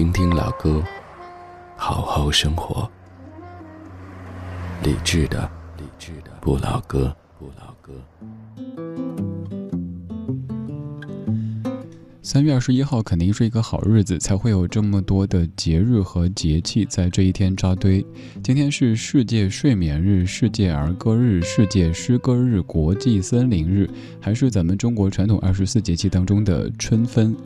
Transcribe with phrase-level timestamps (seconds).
[0.00, 0.82] 听听老歌，
[1.76, 2.90] 好好生活。
[4.82, 5.46] 理智的，
[5.76, 7.92] 理智的不老歌，不老歌。
[12.22, 18.02] 三月二十一号肯定是一个好日子，才会有这么多的节日和节气在这一天扎堆。
[18.42, 23.86] 今天是世界睡眠日、世界儿歌日、世界诗歌日、国际森林日，
[24.18, 27.36] 还是咱们中国传统二十四节气当中的春分。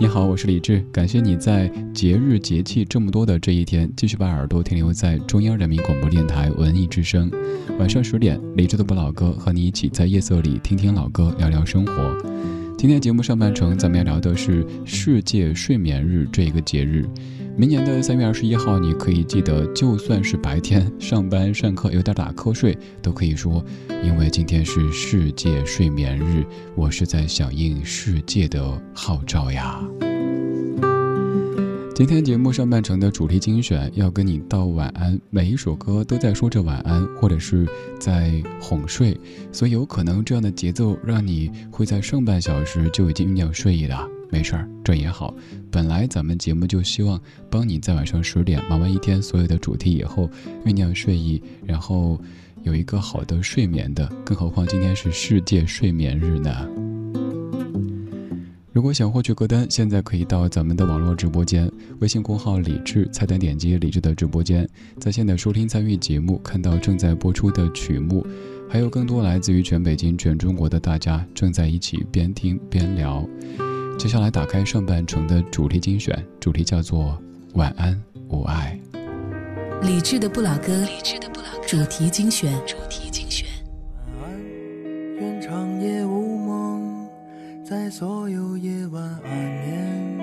[0.00, 7.30] 你好，我是李志，感谢你在节日节气这么多的这一天，继续把耳朵停留在中央人民广播电台文艺之声。
[7.78, 11.92] 晚上十点，李志的不老歌和你一起在夜色里听听老歌，聊聊生活。
[12.76, 17.08] 今天节目上半程，咱们要聊的是世界睡眠日这一个节日。
[17.54, 23.62] 明年的三月二十一号，你可以记得，就算是白天上班上课有点打瞌睡，都可以说，
[24.02, 29.78] 因为今天是世界睡眠日，我是在响应世界的号召呀。
[31.94, 37.68] 今天节目上半程的主题精选要跟你道晚安，每一首歌都在说着晚安，或者是
[38.00, 39.14] 在哄睡，
[39.52, 44.08] 所以有可能这样的节奏让你会在上半小时就已经酝酿睡意了。
[44.32, 45.34] 没事儿，这也好。
[45.70, 50.28] 本来咱们节目就希望帮你在晚上十点忙完一天所有的主题以后
[50.64, 52.18] 酝酿睡意，然后
[52.62, 54.10] 有一个好的睡眠的。
[54.24, 56.66] 更何况今天是世界睡眠日呢。
[58.72, 64.66] 如果想获取歌单，现在可以到咱们的网络直播间，微信公号“李智”，菜单点击“李智”的直播间，
[64.98, 68.26] 在线的收听参与节目，看到正在播出的曲目，
[68.70, 73.28] 还有更多来自于全北京、全中国的大家正在一起边听边聊。
[74.02, 77.16] 接下来打开上半程的主题精选，主题叫做
[77.54, 77.96] “晚安，
[78.26, 78.76] 我爱”。
[79.80, 83.46] 理智的不老歌，理智的不老歌，主题精选，主题精选。
[84.20, 84.40] 晚安，
[85.20, 87.08] 愿长夜无梦，
[87.64, 90.18] 在所有夜晚安眠。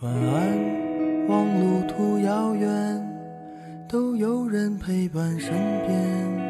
[0.00, 3.08] 晚安，望路途遥远，
[3.88, 5.52] 都有人陪伴身
[5.86, 6.49] 边。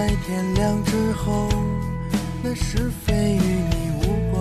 [0.00, 1.46] 在天亮之后，
[2.42, 4.40] 那是非与你无关。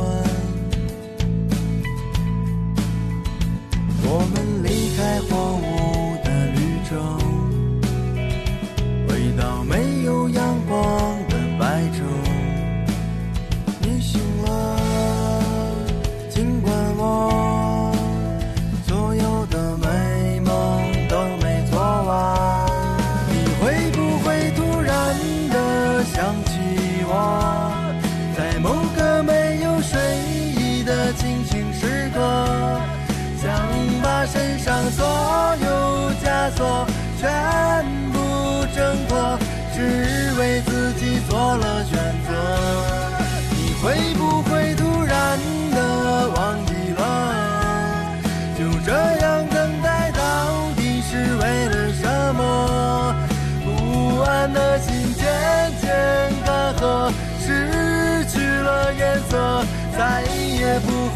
[4.05, 4.48] 我们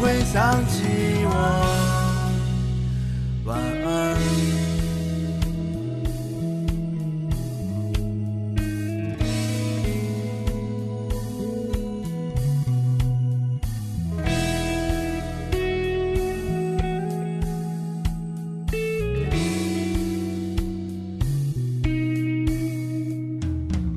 [0.04, 0.82] 会想起
[1.24, 1.32] 我。
[3.46, 3.64] 晚安。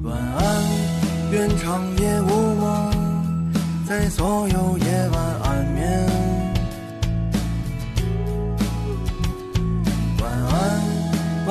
[0.03, 0.39] 晚安，
[1.33, 3.51] 愿长夜无梦，
[3.85, 5.36] 在所有夜晚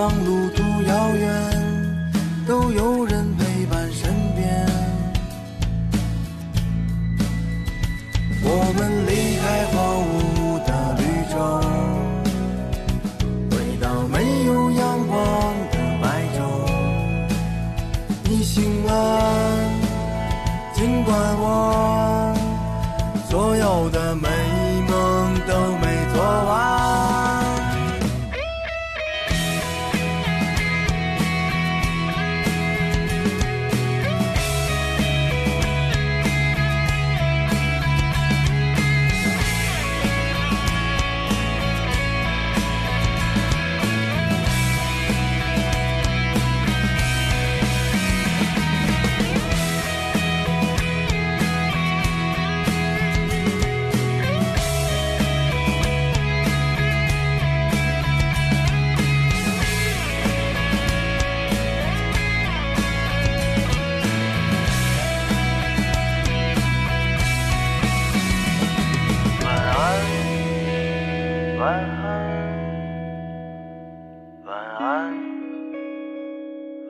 [0.07, 1.46] 望路途遥远，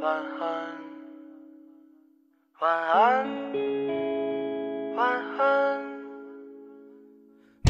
[0.03, 0.45] 晚安，
[2.61, 3.27] 晚安，
[4.95, 5.09] 晚
[5.39, 5.41] 安，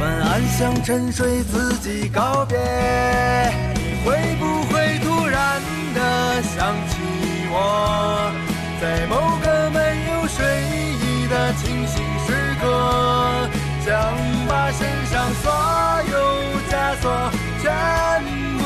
[0.01, 2.59] 晚安，向沉睡自己告别。
[3.75, 5.63] 你会不会突然
[5.95, 6.99] 的想起
[7.53, 8.33] 我，
[8.81, 9.15] 在某
[9.45, 9.79] 个没
[10.11, 10.45] 有睡
[11.01, 12.65] 意的清醒时刻？
[13.85, 13.95] 想
[14.49, 15.45] 把身上所
[16.11, 16.15] 有
[16.69, 17.05] 枷锁
[17.63, 17.65] 全
[18.59, 18.66] 部，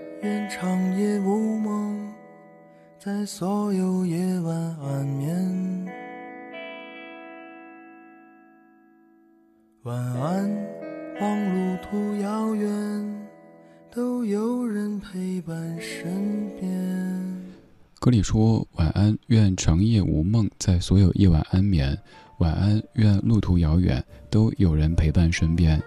[0.23, 2.13] 愿长夜无梦，
[2.99, 5.87] 在所有夜晚安眠。
[9.81, 10.47] 晚安，
[11.19, 13.27] 望路途遥远，
[13.89, 16.69] 都有人陪伴身边。
[17.99, 21.97] 歌里说：“晚安，愿长夜无梦，在所有夜晚安眠。
[22.37, 25.81] 晚安，愿路途遥远，都有人陪伴身边。”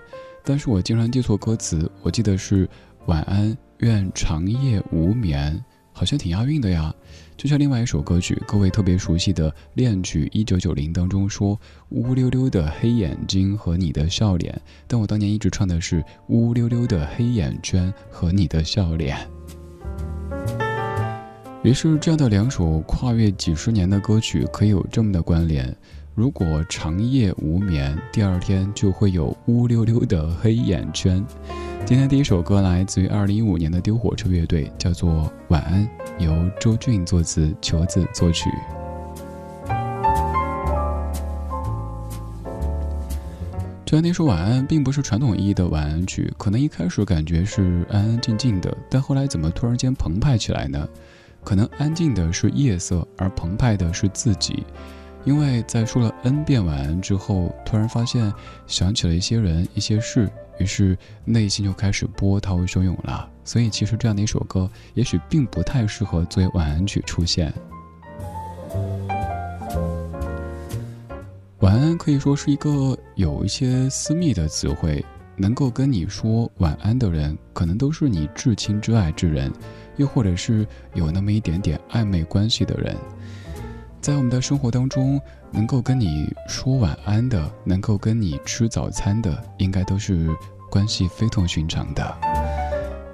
[0.47, 2.69] 但是我经常记错歌词，我记得是
[3.07, 5.63] “晚安，愿长夜无眠”，
[5.93, 6.95] 好像挺押韵的呀。
[7.37, 11.59] 就像另外一首歌曲，各位特别熟悉的《恋曲一九九零》当中说
[11.91, 19.19] “乌溜溜的黑眼睛和你的笑脸”，但我当年一直唱的是“乌溜溜的黑眼圈和你的笑脸”。
[21.65, 25.75] 于是，这样的两首跨越几十年的歌曲可以有这么的关联。
[26.15, 31.25] 如果长夜无眠，第二天就会有乌溜溜的黑眼圈。
[31.85, 35.11] 今天第一首歌来自于二零一五年的丢火车乐队，叫做
[35.49, 35.85] 《晚安》，
[36.25, 38.49] 由周俊作词，球子作曲。
[43.85, 50.89] 这样那首晚安，并不是传统意义的晚安曲，可能一开始感觉是安安静静的，但后来怎么突然间澎湃起来呢？
[51.43, 54.65] 可能安静的是夜色，而澎湃的是自己。
[55.25, 58.33] 因为在说了 n 遍晚安之后，突然发现
[58.67, 63.29] 想起了一些人、一些事，于是内心就开始波涛汹涌了。
[63.43, 67.53] 所以，其实这样的一首歌，也许并不太适合作为晚安曲出现。
[71.61, 75.05] 晚安可以说是一个有一些私密的词汇，
[75.37, 79.51] 能够跟你说晚安的人，可能都是你至亲至爱之人，
[79.97, 82.95] 又或者是有那么一点点暧昧关系的人。
[84.05, 85.19] 在我们的生活当中，
[85.51, 90.29] 能够跟你说晚安的，能够跟你吃早餐的，应该都是
[90.71, 92.15] 关系非同寻常的。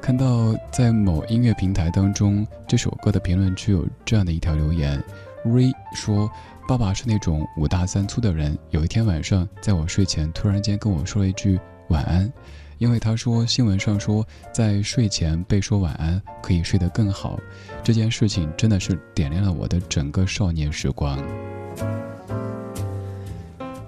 [0.03, 5.01] 看到在某音乐平台当中，这首歌的评论区有这样的一条留言
[5.45, 6.29] ：Ray 说，
[6.67, 11.57] 爸爸是那种五大三粗的人，有一天晚上在我睡前突然间跟我说了一句
[11.91, 12.33] 晚安。
[12.81, 17.39] 因为他说新闻上说，在睡前被说晚安可以睡得更好，
[17.85, 21.23] 这件事情真的是点亮了我的整个少年时光。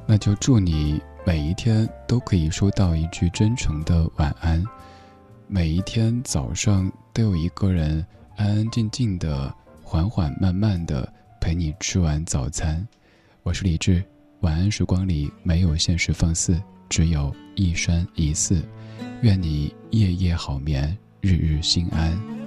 [0.07, 4.63] 那就祝你每一天都可以收到一句真诚的晚安，
[5.49, 8.05] 每一天早上都有一个人
[8.37, 9.51] 安安静静的、
[9.83, 12.87] 缓缓慢慢的陪你吃完早餐。
[13.43, 14.05] 我是李志，
[14.41, 18.63] 晚安时光里没有现实放肆，只有一山一寺。
[19.23, 22.42] 愿你夜夜好眠，日日心安。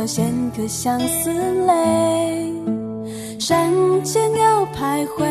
[0.00, 1.30] 角衔颗相思
[1.66, 2.54] 泪。
[3.38, 3.70] 山
[4.02, 5.26] 间鸟徘徊，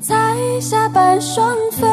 [0.00, 1.84] 彩霞伴双飞，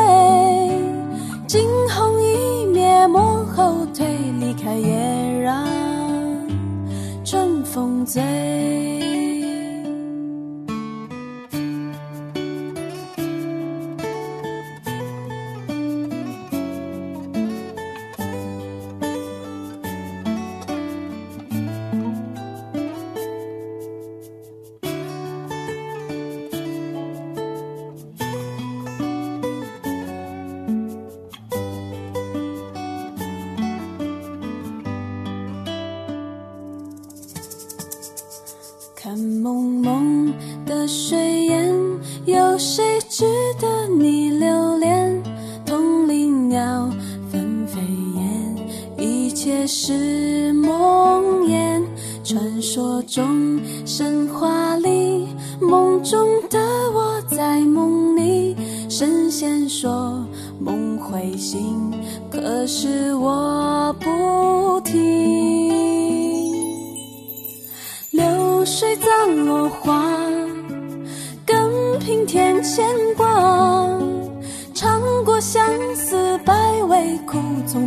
[1.48, 4.06] 惊鸿一瞥莫后退，
[4.40, 5.66] 离开也让
[7.25, 8.92] 春风醉。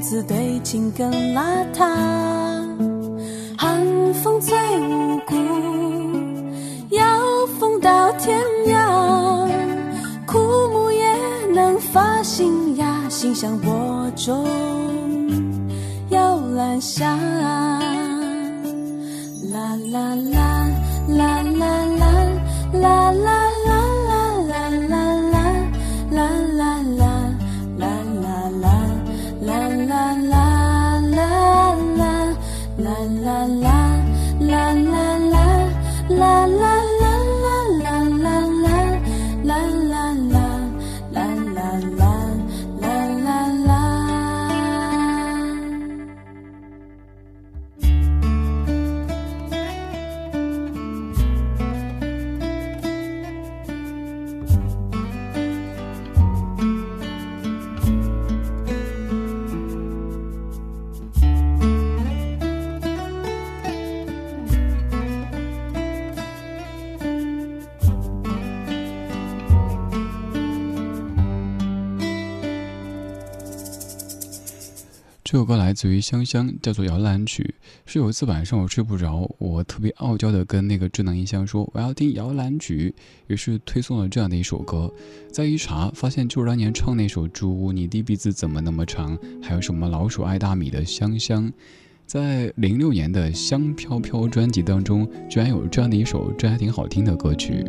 [0.08, 1.84] 从此对情更邋遢。
[3.58, 5.34] 寒风催无故，
[6.94, 7.04] 要
[7.58, 9.48] 风到天涯。
[10.25, 11.12] 枯木也
[11.52, 14.46] 能发新芽，心像播种
[16.10, 17.16] 摇篮下。
[19.52, 20.68] 啦啦啦
[21.08, 22.06] 啦啦啦
[22.75, 23.46] 啦啦
[75.47, 77.55] 歌来自于香香，叫做《摇篮曲》。
[77.87, 82.95] 是有一次晚上我睡不着，我特别傲娇的跟那个智能音箱说我要听摇篮曲，
[83.29, 84.93] 于是推送了这样的一首歌。
[85.31, 89.17] 再一查，发现就是当年唱那首《猪》，你的鼻子怎么那么长？
[89.41, 91.53] 还有什么老鼠爱大米的香香，
[92.05, 97.65] 在零六年的《香飘飘》专辑当中，居然有这样的一首，这还挺好听的歌曲。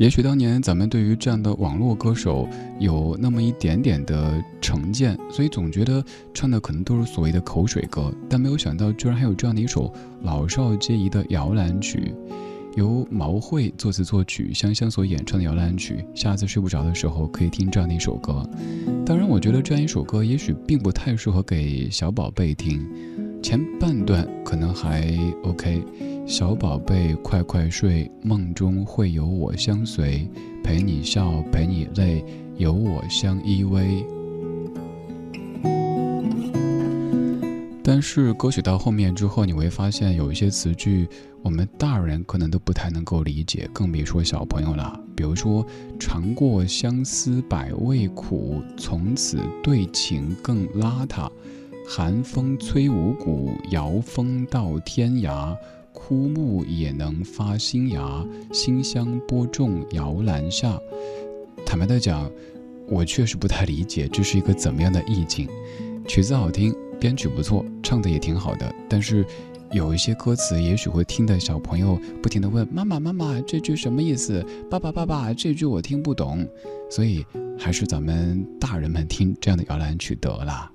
[0.00, 6.02] 也许当年咱们对于这样的网络歌手有那么一点点的成见，所以总觉得
[6.32, 9.92] 唱的可能都是所谓的口水歌，但没有想到居然还有这样的一首
[10.22, 12.14] 老少皆宜的摇篮曲，
[12.76, 16.02] 由毛慧作词作曲，香香所演唱的摇篮曲。
[16.14, 18.42] 下次睡不着的时候可以听这样的一首歌。
[19.04, 22.88] 当然，我觉得这样一首歌也许并不太适合给小宝贝听，
[23.42, 25.84] 前半段可能还 OK。
[26.26, 30.28] 小宝贝，快快睡，梦中会有我相随，
[30.62, 32.24] 陪你笑，陪你泪，
[32.56, 34.04] 有我相依偎。
[37.82, 41.08] 但是歌曲到后面之后，你会发现有一些词句，
[41.42, 44.98] 我们大人可能都不太能够理解，更别说小朋友了。
[45.16, 45.66] 比如说，
[45.98, 51.28] 尝过相思百味苦，从此对情更邋遢。
[51.88, 55.56] 寒风吹五谷，摇风到天涯。
[56.00, 60.80] 枯木也能发新芽，馨香播种摇篮下。
[61.66, 62.28] 坦白的讲，
[62.88, 65.46] 我确实不太理解这是一个怎么样的意境。
[66.08, 69.24] 曲子好听，编曲不错，唱的也挺好的，但是
[69.70, 74.44] 有一些歌词，也许会听的小朋友不停的问妈妈妈妈这句什么意思？
[74.70, 76.44] 爸爸爸爸这句我听不懂，
[76.90, 77.24] 所以
[77.58, 80.72] 还是咱们大人们听这样的摇篮曲得了。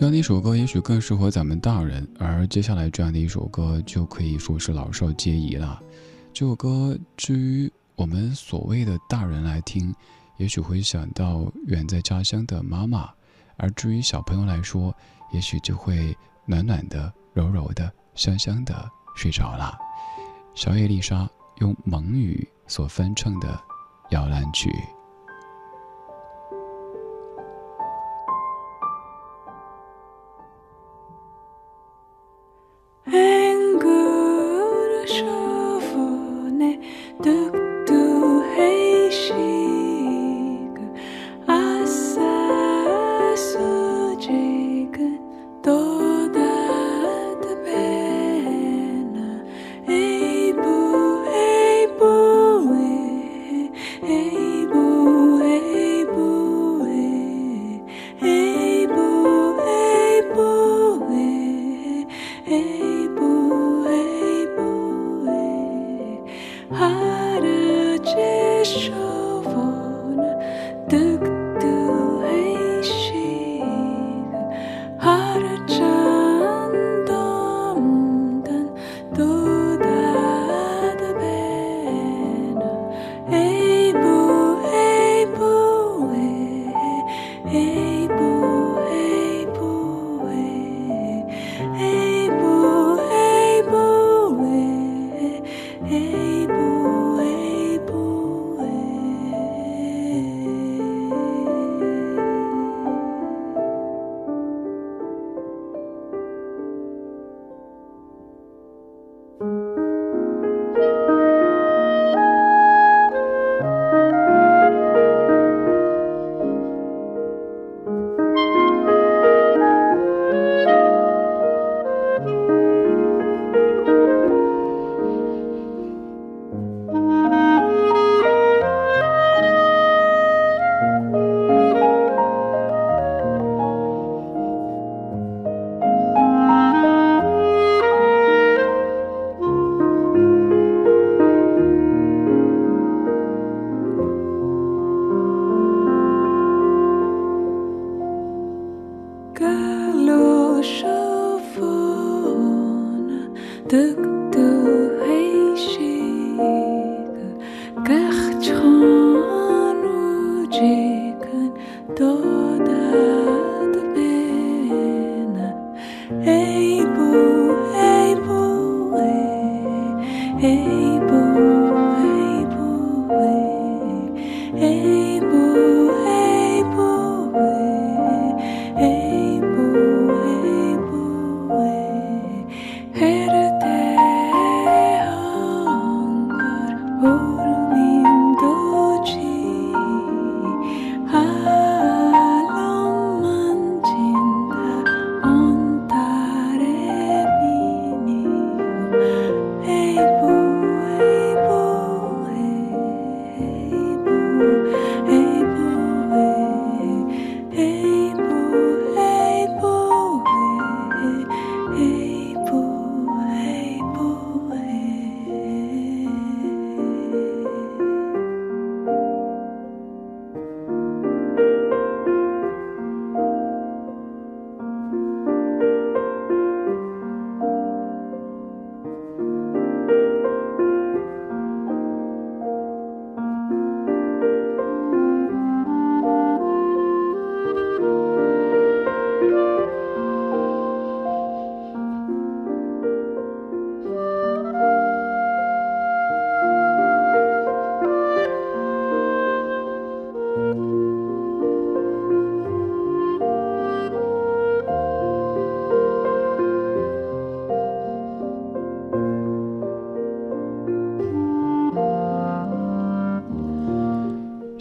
[0.00, 5.78] 这样的一首歌也许更适合咱们大人，而接下来这样的一首歌就可以说是老少皆宜了。
[6.32, 9.94] 这首歌至于我们所谓的大人来听，
[10.38, 13.10] 也许会想到远在家乡的妈妈；
[13.58, 14.90] 而至于小朋友来说，
[15.32, 16.16] 也许就会
[16.46, 19.76] 暖暖的、柔柔的、香香的睡着了。
[20.54, 21.28] 小野丽莎
[21.58, 23.48] 用蒙语所翻唱的
[24.12, 24.70] 《摇篮曲》。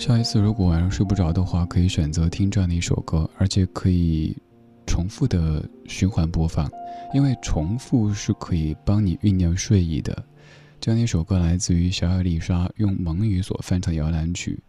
[0.09, 4.35] 下一次如果晚上睡不着的话，可以选择听这样的一首歌，而且可以
[4.87, 6.67] 重复的循环播放，
[7.13, 10.25] 因为重复是可以帮你酝酿睡意的。
[10.81, 14.59] 这样的一首歌来自于小野丽莎用蒙语所翻唱摇篮曲，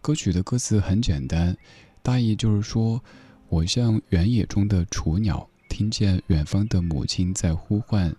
[0.00, 1.56] 歌曲的歌词很简单，
[2.00, 3.02] 大意就是说，
[3.48, 8.14] 我像原野中的雏鸟，听见远方的母亲在呼唤：“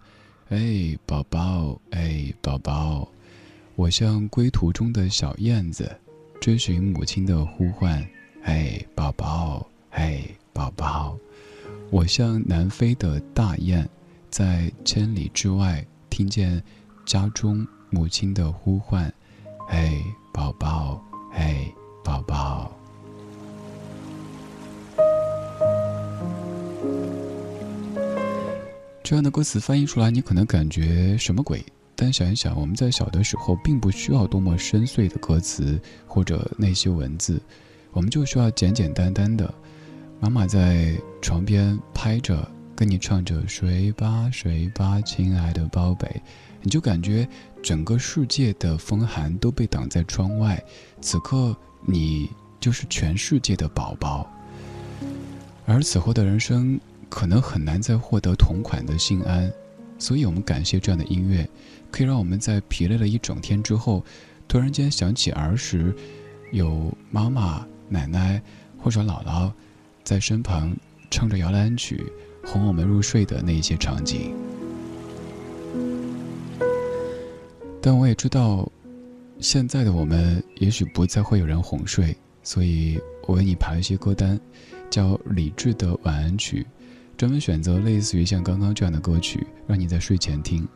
[0.52, 3.08] 哎，宝宝，哎，宝宝。”
[3.78, 5.90] 我像归途中的小燕子，
[6.46, 8.08] 追寻母亲的呼唤
[8.46, 11.18] ：“哎，宝宝，哎，宝宝。”
[11.90, 13.90] 我像南飞的大雁，
[14.30, 16.62] 在千里之外听见
[17.04, 19.12] 家中母亲的呼唤
[19.70, 20.00] ：“哎，
[20.32, 21.04] 宝宝，
[21.34, 21.68] 哎，
[22.04, 22.72] 宝宝。”
[29.02, 31.66] 这样的歌词翻译出来，你可能感觉什么鬼？
[31.96, 37.42] 但想一想，我们在小的时候并不需要多么深邃的歌词或者那些文字，
[37.92, 39.54] 我们就需要简简单单的，
[40.20, 46.22] 妈妈在床边拍着，跟你唱着“睡吧，睡吧，亲爱的宝贝”，
[46.62, 47.28] 你就感觉
[47.64, 50.64] 整个世界的风寒都被挡在窗外，
[51.02, 51.56] 此刻
[51.86, 52.30] 你
[52.60, 54.30] 就是全世界的宝宝。
[55.66, 56.80] 而此后的人生。
[57.08, 59.50] 可能很难再获得同款的心安，
[59.98, 61.48] 所以我们感谢这样的音乐，
[61.96, 64.04] 可以让我们在疲累了一整天之后，
[64.50, 65.96] 突然间想起儿时
[66.52, 68.42] 有妈妈、奶奶
[68.78, 69.50] 或者姥姥
[70.04, 70.76] 在身旁
[71.10, 72.12] 唱着摇篮曲
[72.44, 74.36] 哄我们入睡的那一些场景。
[77.82, 78.70] 但我也知道，
[79.40, 84.38] 现在的我们也许不再会有人哄睡，所以我为你排了一些歌单，
[84.90, 86.68] 叫理智的晚安曲。
[87.16, 90.68] 专门选择类似于像刚刚这样的歌曲，让你在睡前听。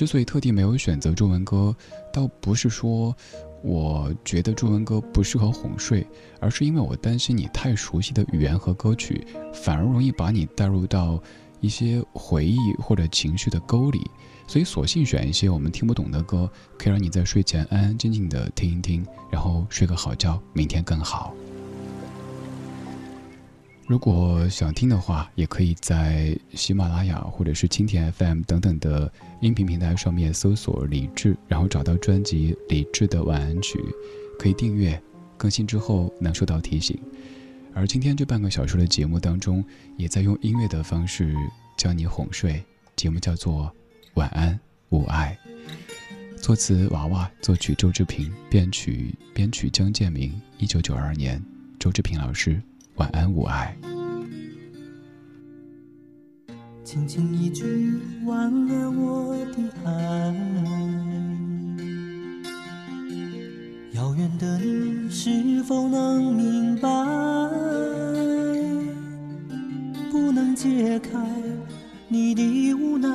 [0.00, 1.76] 之所以特地没有选择中文歌，
[2.10, 3.14] 倒不是说
[3.62, 6.06] 我觉得中文歌不适合哄睡，
[6.40, 11.22] 而是因为我担心你太熟悉的语言和歌曲，反而容易把你带入到
[11.60, 14.00] 一些回忆或者情绪的沟里。
[14.48, 21.34] 所以索性选一些我们听不懂的歌，可以让你在睡前安安静静的听一听，然后睡个好觉，明天更好。
[23.90, 33.80] 如果想听的话，也可以在喜马拉雅或者是蜻蜓 FM 等等的音频平台上面搜索李志，然后找到专辑《李志的晚安曲》，
[34.38, 35.02] 可以订阅，
[35.36, 36.96] 更新之后能收到提醒。
[37.74, 39.64] 而今天这半个小时的节目当中，
[39.96, 41.34] 也在用音乐的方式
[41.76, 42.62] 将你哄睡。
[42.94, 43.64] 节目叫做
[44.14, 44.56] 《晚安
[44.90, 45.36] 吾爱》，
[46.40, 50.40] 作词娃娃，作曲周志平，编曲编曲江建明。
[50.58, 51.44] 一九九二年，
[51.76, 52.62] 周志平老师。
[52.96, 53.76] 晚安，我爱。
[56.84, 60.34] 轻轻一句晚安，我的爱。
[63.92, 66.88] 遥远的你是否能明白？
[70.10, 71.18] 不能解开
[72.08, 73.08] 你的无奈，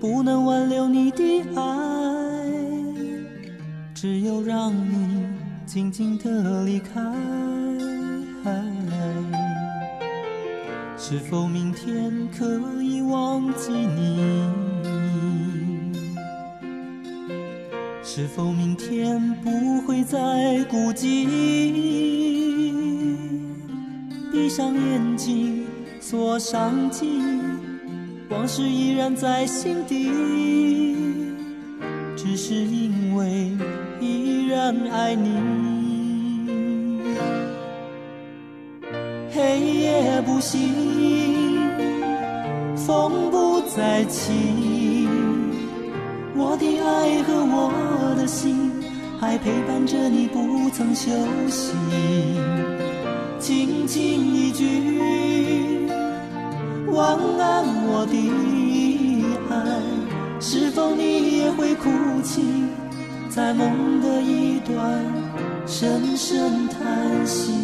[0.00, 1.62] 不能挽留你的爱，
[3.94, 5.26] 只有让你
[5.64, 7.00] 静静的离开。
[10.96, 12.46] 是否明天可
[12.82, 14.42] 以忘记你？
[18.02, 21.26] 是否明天不会再孤寂？
[24.32, 25.64] 闭上眼睛，
[26.00, 27.40] 锁上记忆
[28.30, 30.10] 往事依然在心底，
[32.16, 33.52] 只是因为
[34.00, 35.63] 依然爱你。
[40.44, 40.60] 心，
[42.76, 45.08] 风不再起，
[46.36, 48.70] 我的爱和我的心
[49.18, 51.10] 还陪伴着你，不曾休
[51.48, 51.72] 息。
[53.38, 53.98] 轻轻
[54.34, 55.88] 一句
[56.88, 58.14] 晚安，我的
[59.48, 59.80] 爱，
[60.40, 61.88] 是否你也会哭
[62.22, 62.42] 泣，
[63.30, 65.02] 在梦的一端
[65.66, 67.63] 深深叹息？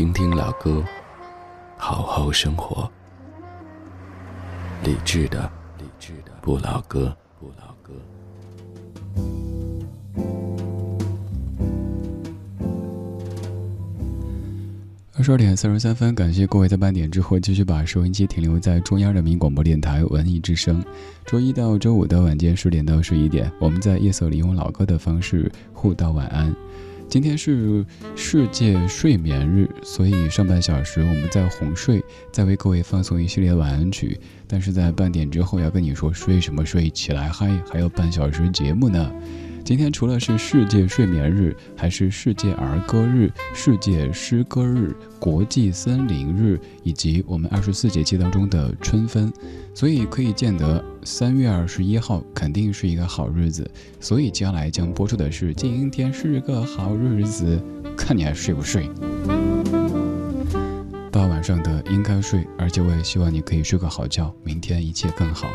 [0.00, 0.82] 听听老歌，
[1.76, 2.90] 好好生活。
[4.82, 5.42] 理智的，
[5.78, 7.92] 理智的不老歌，不老歌。
[15.18, 20.82] 二十二点三十三分，感谢各位在半点之后继续把收音机停留在中央人民广播电台文艺之声。
[21.26, 26.56] 周一到周五的晚间十点到十一点，我们在夜色里用老歌的方式互道晚安。
[27.10, 34.16] 今天是世界睡眠日，所以上半小时我们在哄睡，在为各位放送一系列晚安曲。
[34.46, 39.12] 但是在半点之后要跟你说睡什么睡，起来嗨，还有半小时节目呢。
[39.64, 49.32] 今天除了是世界睡眠日，还是世界儿歌日、世界诗歌日、国际森林日，以及我们二十四节气当中的春分。
[49.72, 53.70] 所以可以见得，三月二十一号肯定是一个好日子。
[54.00, 57.62] 所以接下来将播出的是今天是个好日子，
[57.96, 58.90] 看你还睡不睡。
[61.12, 65.48] 大晚上的应该睡，而且我也希望你可以睡个好觉，明天一切更好。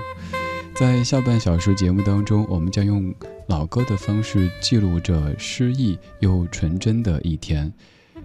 [0.74, 3.14] 在下半小时节目当中，我们将用
[3.48, 7.72] 老歌的方式记录着诗意又纯真的一天，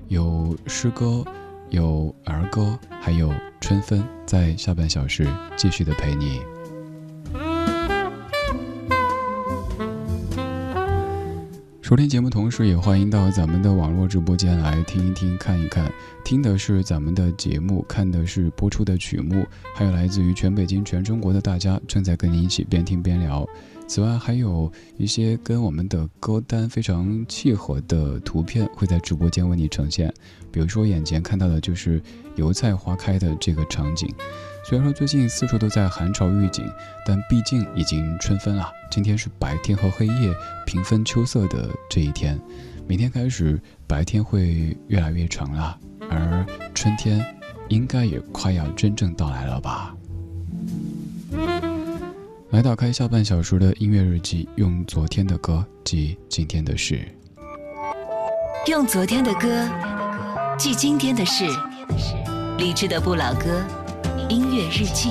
[0.09, 1.24] 有诗歌。
[1.70, 5.24] 有儿歌，还有春分，在下半小时
[5.56, 6.40] 继续的陪你。
[11.80, 15.92] 收听节目同时，也欢迎到咱们的网络直播间来听一听、看一看。
[16.24, 23.48] 听的是咱们的节目，看的是播出的曲目，还有来自于全北京、全中国的大家正在跟你一起边听边聊。
[23.90, 30.14] 此外，还有一些跟我们的歌单非常契合的图片会在直播间为你呈现。
[30.53, 32.00] 比如说，眼前看到的就是
[32.37, 34.09] 油菜花开的这个场景。
[34.64, 36.64] 虽然说最近四处都在寒潮预警，
[37.05, 38.70] 但毕竟已经春分了。
[38.92, 40.33] 今天是白天和黑夜
[40.64, 42.40] 平分秋色的这一天，
[42.87, 45.76] 明天开始白天会越来越长了，
[46.09, 47.26] 而春天
[47.68, 49.96] 应该也快要真正到来了吧。
[52.50, 57.00] 来打开下半小时的音乐日记，用昨天的歌记今天的事。
[58.66, 59.68] 用昨天的歌
[60.58, 61.44] 记今天的事。
[62.58, 63.64] 理智的不老歌，
[64.28, 65.10] 音乐日记。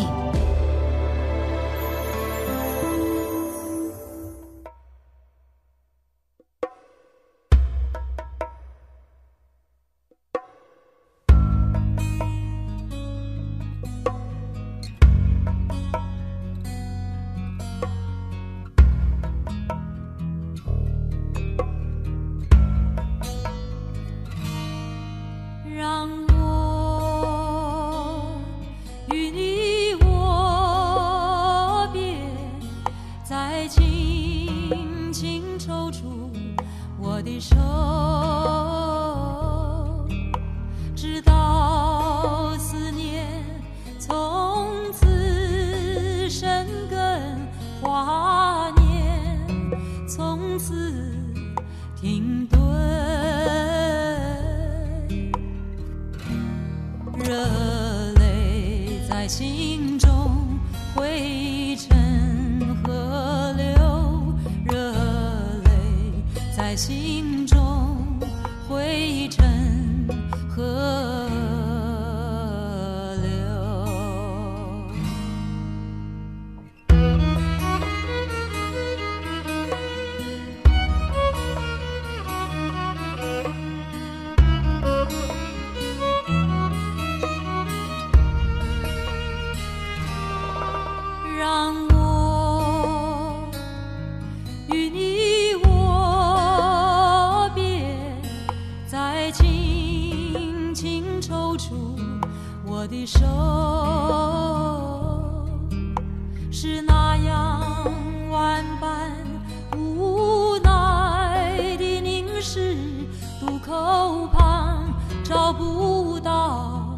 [113.40, 116.96] 渡口旁找不到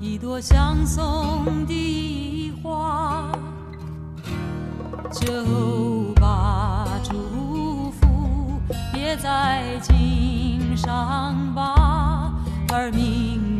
[0.00, 3.30] 一朵相送的花
[5.12, 8.60] 就把祝福
[8.92, 12.34] 别在襟上吧
[12.72, 13.55] 而明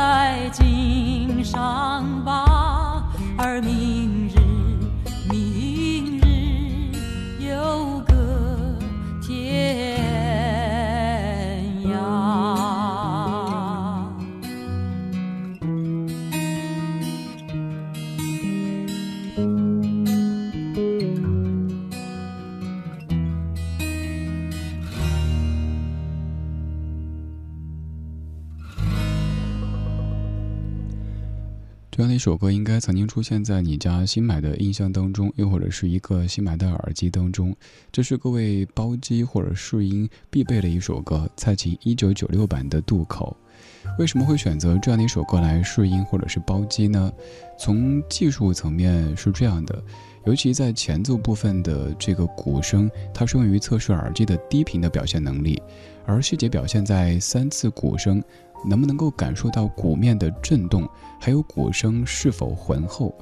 [0.00, 2.09] 在襟上
[32.20, 37.56] 首歌应该曾经出现在你家新买的音箱当中，又或者是一个新买的耳机当中。
[37.90, 43.36] 这是各位包机或者试音必备的一首歌，蔡琴一九九六版的《渡口》。
[43.98, 47.12] 为什么会选择这样的一首歌来试音或者是包机呢？
[47.58, 49.82] 从技术层面是这样的，
[50.26, 55.60] 尤其在前奏部分的这个鼓声，它是用于测试耳机的低频的表现能力，
[56.06, 58.22] 而细节表现在三次鼓声。
[58.64, 63.14] 能不能够感受到鼓面的震动，还有鼓声是否浑厚？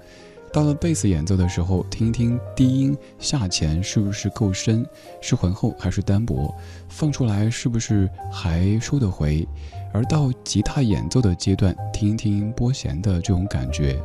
[0.50, 4.84] 到了贝斯演奏的时候，听一听低音下潜是不是够深，
[5.20, 6.54] 是浑厚还是单薄？
[6.88, 9.46] 放出来是不是还收得回？
[9.92, 14.00] 而到吉他演奏的阶段，听一听拨弦的这种感觉。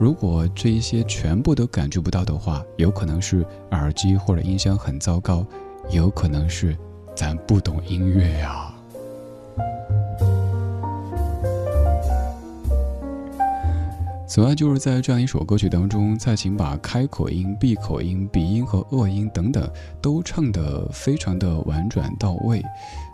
[0.00, 5.46] 如果这一些全部都感觉不到的话，有可能是耳机或者音箱很糟糕，
[5.90, 6.76] 有可能是
[7.14, 8.73] 咱不懂音乐呀。
[14.34, 19.70] 此外，就是在这样一首歌曲当中，蔡琴把开口音、闭口音、鼻音和恶音等等
[20.02, 22.60] 都唱得非常的婉转到位。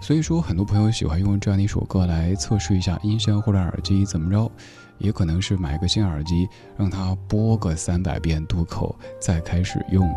[0.00, 4.50] 所以说，很多朋友喜欢用这样一首歌来测试一下音箱或者耳机怎么着，
[4.96, 10.10] 也可能是买个新耳机，让它播个三百遍渡口再开始用。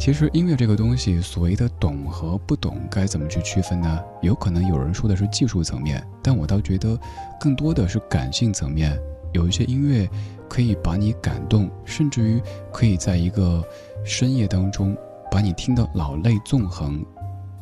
[0.00, 4.00] 其实音乐这个东西，所谓的懂和不懂该怎么去区分呢？
[4.22, 6.98] 有可能有人说的是技术层面，但我倒觉得
[7.38, 8.98] 更多的是感性层面。
[9.32, 10.08] 有一些音乐
[10.48, 12.40] 可以把你感动，甚至于
[12.72, 13.62] 可以在一个
[14.04, 14.96] 深夜当中
[15.30, 17.04] 把你听得老泪纵横。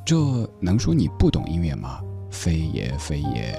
[0.04, 0.16] 这
[0.60, 2.00] 能说你不懂音乐吗？
[2.30, 3.56] 非也非也。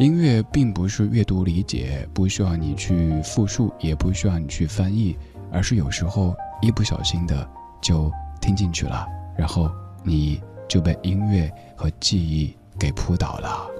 [0.00, 5.16] 音乐并不是阅读理解，不需要你去复述，也不需要你去翻译，
[5.52, 7.48] 而是有时候一不小心的
[7.80, 9.06] 就听进去了，
[9.38, 9.70] 然后
[10.02, 13.70] 你就被音乐和记忆给扑倒了。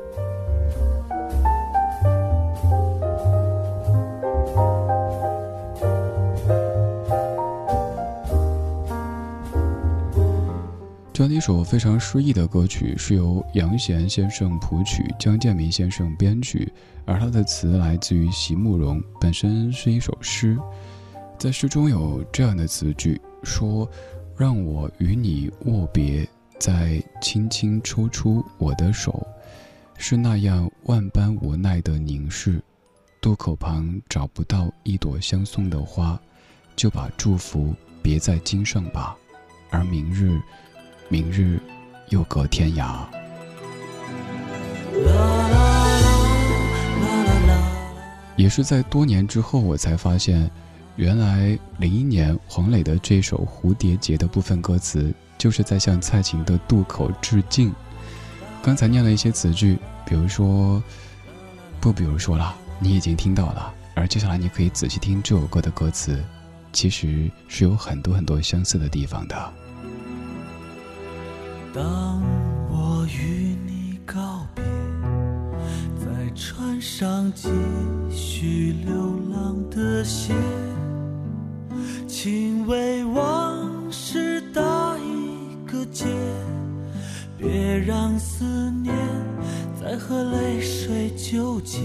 [11.14, 16.68] 这样的一首非常诗意的歌曲，是由杨弦先生谱曲，江建民先生编曲，
[17.04, 20.58] 而它的词来自于席慕容，本身是一首诗。
[21.38, 23.88] 在诗中有这样的词句，说
[24.36, 29.24] ：“让我与你握别，再轻轻抽出我的手，
[29.96, 32.60] 是那样万般无奈的凝视。
[33.20, 36.20] 渡口旁找不到一朵相送的花，
[36.74, 37.72] 就把祝福
[38.02, 39.16] 别在襟上吧，
[39.70, 40.42] 而明日。”
[41.14, 41.60] 明日
[42.08, 43.04] 又隔天涯。
[48.34, 50.50] 也是在多年之后，我才发现，
[50.96, 57.72] 原来零一年黄磊的这首《蝴蝶结》的部分歌词，就是在向蔡琴的《渡口》致敬。
[58.60, 60.82] 刚才念了一些词句，比如说，
[61.80, 63.72] 不，比如说了，你已经听到了。
[63.94, 66.20] 而接下来，你可以仔细听这首歌的歌词，
[66.72, 69.52] 其实是有很多很多相似的地方的。
[71.74, 72.22] 当
[72.70, 74.62] 我与你告别，
[75.98, 77.48] 在船上继
[78.12, 78.94] 续流
[79.32, 80.32] 浪的鞋，
[82.06, 86.04] 请为往事打一个结，
[87.36, 88.94] 别让思念
[89.74, 91.80] 再和泪水纠结。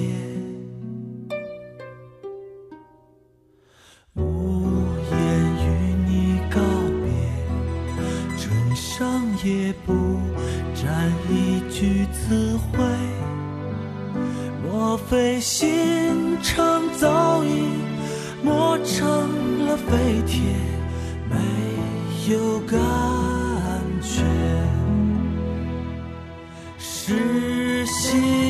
[9.49, 9.93] 也不
[10.75, 12.83] 沾一句词汇，
[14.63, 17.63] 莫非心肠早已
[18.43, 20.39] 磨成了废铁，
[21.27, 21.35] 没
[22.31, 22.79] 有感
[24.03, 24.21] 觉，
[26.77, 28.48] 是心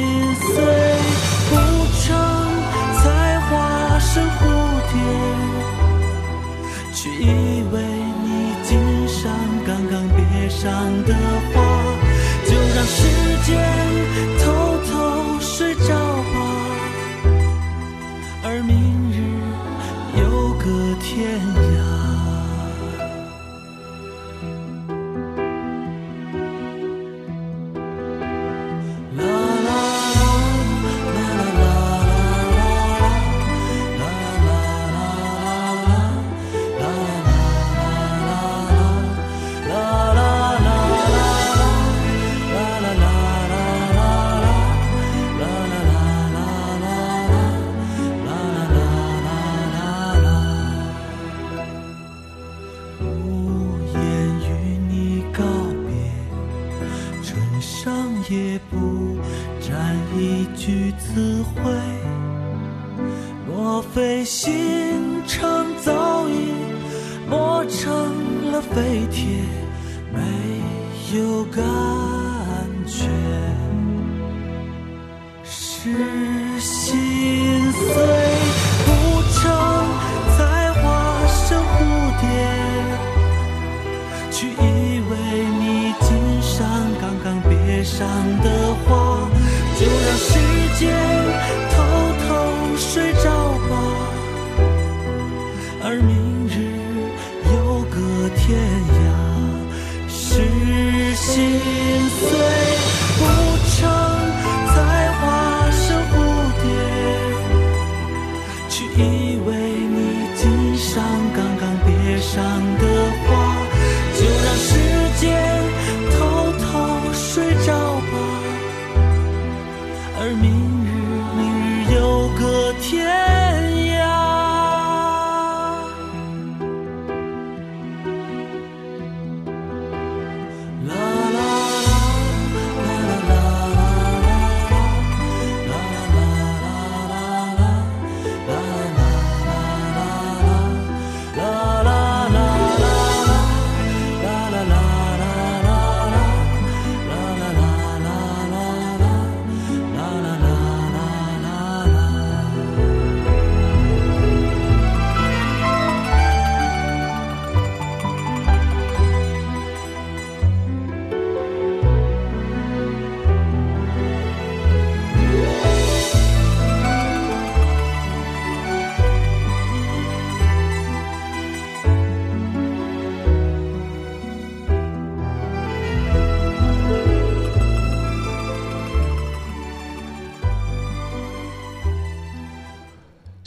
[10.62, 10.70] 上
[11.06, 11.14] 的
[11.54, 11.62] 花，
[12.46, 12.98] 就让时
[13.46, 13.56] 间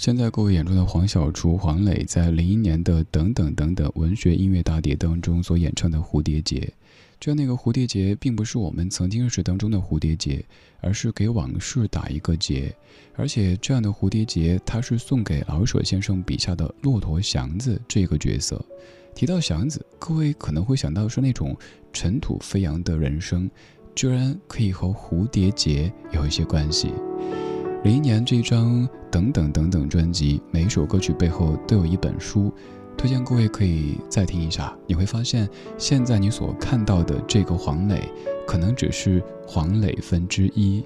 [0.03, 6.59] 现在各位眼中的黄小厨、黄磊，在零一年的《等等等等》文学音乐大碟当中所演唱的《蝴蝶结》，
[7.21, 10.45] 这样的一个蝴蝶结，并不是我们曾经认识当中的蝴蝶结，
[10.81, 12.75] 而是给往事打一个结。
[13.15, 18.61] 而且这样的蝴蝶结，它是送给老舍先生笔下的骆驼祥子这个角色。
[19.15, 21.57] 提到祥子，各位可能会想到是那种
[21.93, 23.49] 尘土飞扬的人生，
[23.95, 26.93] 居然可以和蝴蝶结有一些关系。
[27.85, 32.53] 零一年这张等等等等专辑，每一首歌曲背后都有一本书，
[32.97, 34.73] 推荐各位可以再听一下。
[34.87, 38.09] 你会发现，现在你所看到的这个黄磊，
[38.47, 40.85] 可能只是黄磊分之一。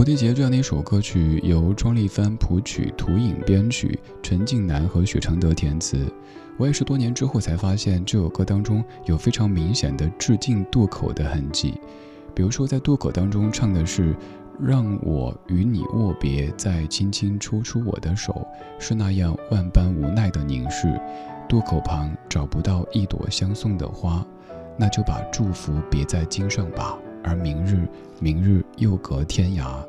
[0.00, 6.10] 蝴蝶结这样的一首歌曲，由庄丽帆谱曲、涂影编曲，陈近南和许常德填词。
[6.56, 11.74] 我也是多年之后才发现，这首歌当中有非常明显的致敬渡口的痕迹。
[12.34, 14.16] 比如说，在渡口当中唱的是
[14.58, 18.46] “让我与你握别，再轻轻抽出我的手，
[18.78, 20.98] 是那样万般无奈的凝视。
[21.46, 24.26] 渡口旁找不到一朵相送的花，
[24.78, 26.96] 那就把祝福别在襟上吧。
[27.22, 27.86] 而明日，
[28.18, 29.84] 明日又隔天涯。”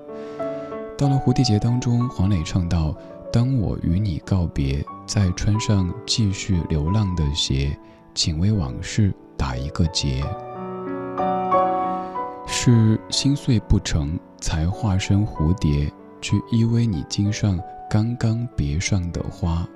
[1.01, 2.95] 到了蝴蝶结当中，黄磊唱到
[3.33, 7.75] ：“当我与你告别，再穿上继续流浪的鞋，
[8.13, 10.23] 请为往事打一个结。”
[12.45, 15.91] 是心碎不成，才化身蝴蝶，
[16.21, 19.67] 去依偎你襟上刚刚别上的花，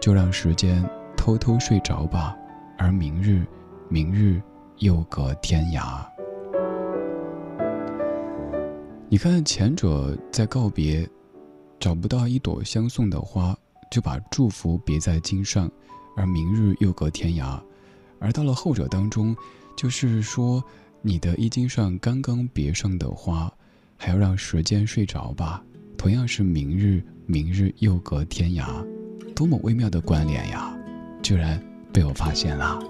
[0.00, 0.84] 就让时间
[1.16, 2.34] 偷偷睡着吧。
[2.76, 3.46] 而明日，
[3.88, 4.42] 明日
[4.78, 6.04] 又隔天涯。
[9.12, 11.06] 你看，前者在告别，
[11.78, 13.54] 找不到一朵相送的花，
[13.90, 15.70] 就把祝福别在襟上，
[16.16, 17.60] 而明日又隔天涯；
[18.18, 19.36] 而到了后者当中，
[19.76, 20.64] 就是说，
[21.02, 23.52] 你的衣襟上刚刚别上的花，
[23.98, 25.62] 还要让时间睡着吧。
[25.98, 28.82] 同样是明日，明日又隔天涯，
[29.34, 30.74] 多么微妙的关联呀！
[31.22, 32.80] 居然被我发现了。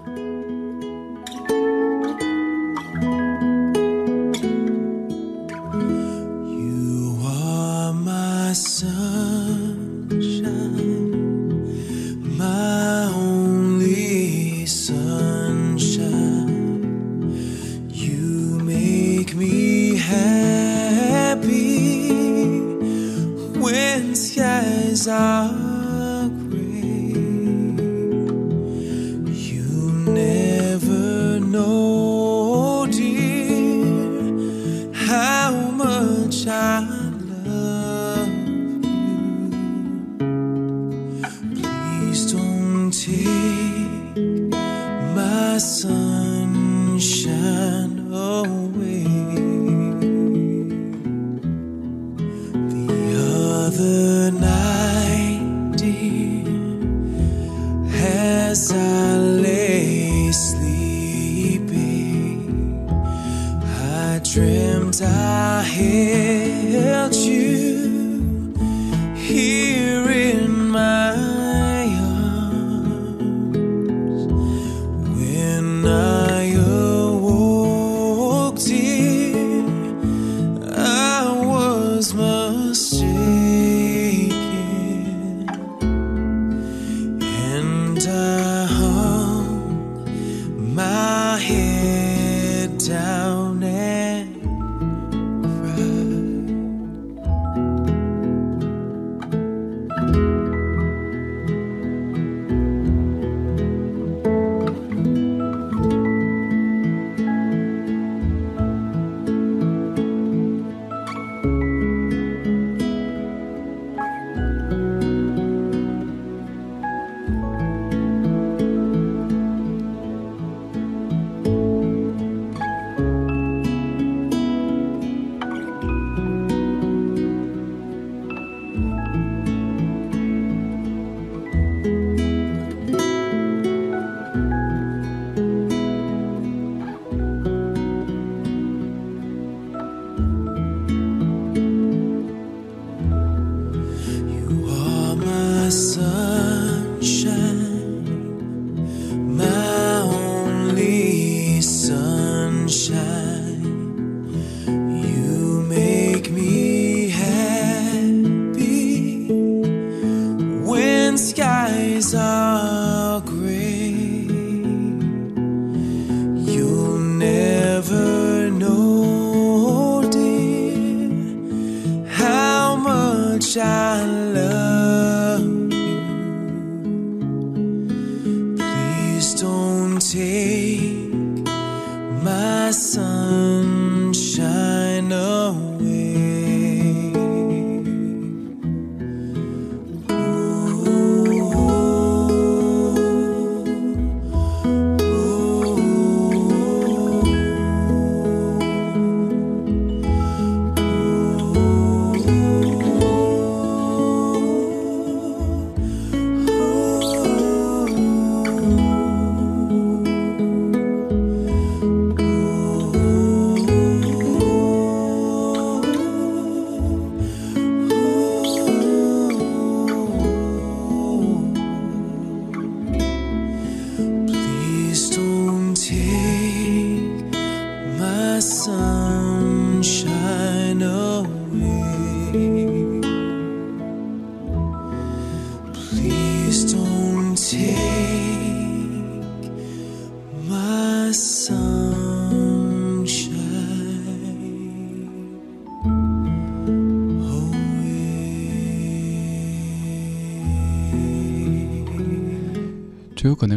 [92.83, 93.12] 자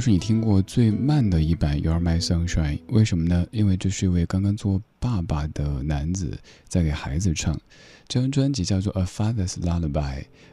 [0.07, 3.45] 是你听过最慢的一版《You're My Sunshine》，为什么呢？
[3.51, 6.39] 因为这是一位刚刚做爸爸的男子
[6.69, 7.61] 在给孩子唱。
[8.07, 9.91] 这张专辑叫做《A Father's Lullaby》，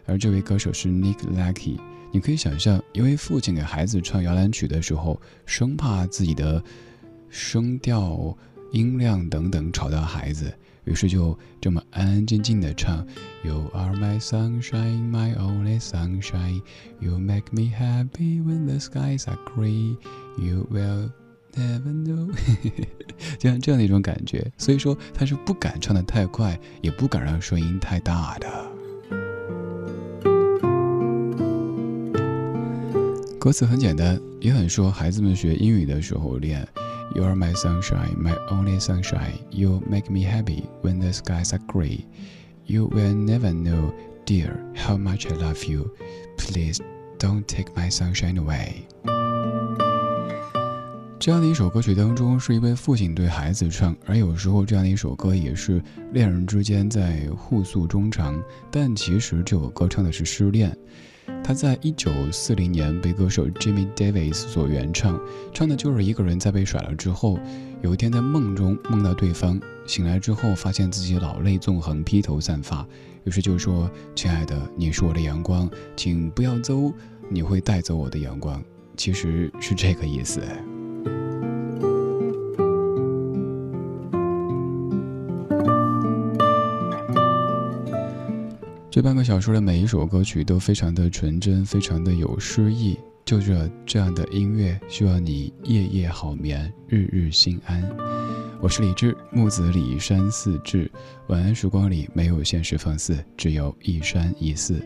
[0.08, 1.78] 而这位歌手是 Nick Lackey。
[2.12, 6.60] 你可以想象，一位父亲给孩子唱摇篮曲的时候，生怕自己的
[7.30, 8.36] 声调、
[8.72, 10.52] 音量等等吵到孩子，
[10.86, 13.06] 于是就这么安安静静的唱
[13.44, 16.62] ：You are my sunshine, my only sunshine.
[17.00, 19.96] You make me happy when the skies are gray.
[20.38, 21.12] You will
[21.56, 22.32] never know。
[23.40, 28.72] 就像这样的一种感觉，所以说他是不敢唱的太快，也不敢让声音太大的。
[33.40, 36.68] 歌词很简单，也很适合孩子们学英语的时候练。
[37.15, 39.39] You are my sunshine, my only sunshine.
[39.51, 42.07] You make me happy when the skies are gray.
[42.67, 43.93] You will never know,
[44.27, 45.91] dear, how much I love you.
[46.37, 46.81] Please
[47.19, 48.85] don't take my sunshine away.
[51.19, 60.75] 这样的一首歌曲当中，是一位父亲对孩子唱，而有时候这样的一首歌也是恋人之间在互诉衷肠，但其实这首歌唱的是失恋。
[61.44, 65.20] 他在一九四零年被歌手 Jimmy Davis 所原唱，
[65.54, 67.38] 唱的就是一个人在被甩了之后，
[67.82, 72.88] 有一天在梦中梦到对方，醒来之后发现自己老泪纵横、披头散发，
[73.26, 76.94] 于是就说：“亲爱的，你是我的阳光，请不要走，
[77.30, 78.64] 你会带走我的阳光。”
[78.96, 80.42] 其实是这个意思。
[88.94, 92.96] 这半个小时的每一首歌曲都非常的纯真，非常的有诗意。
[93.26, 97.82] 就着这样的音乐，希望你夜夜好眠，日日心安。
[98.62, 100.92] 我是李志，木子李山寺志。
[101.30, 104.80] 晚安时光里没有现实放肆，只有一山一寺。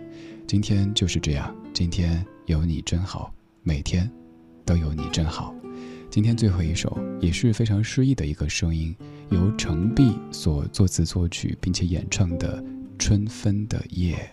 [0.47, 4.10] 今天就是这样，今天有你真好，每天
[4.64, 5.53] 都有你真好。
[6.10, 8.95] 今天最后一首也是非常诗意的一个声音，
[9.32, 12.64] 由程璧所作词作曲并且演唱的。
[13.00, 14.32] 春分的夜，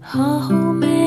[0.00, 0.99] 好美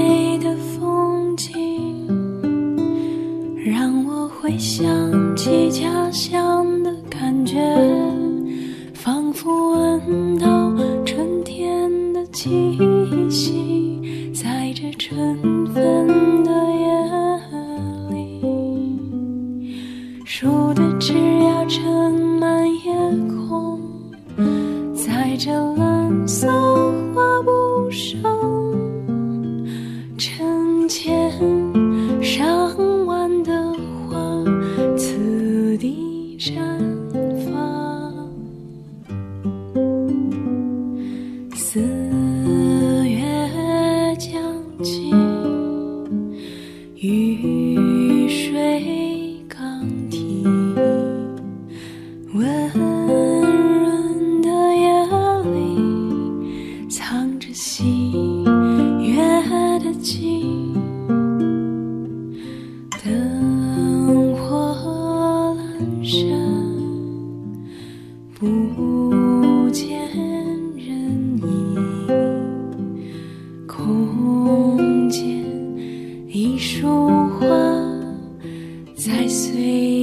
[79.15, 79.53] 在岁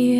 [0.06, 0.19] 月。